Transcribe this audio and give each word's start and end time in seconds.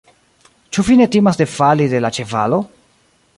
Ĉu 0.77 0.85
vi 0.87 0.97
ne 1.01 1.07
timas 1.17 1.39
defali 1.43 1.87
de 1.93 2.01
la 2.07 2.13
ĉevalo? 2.19 2.61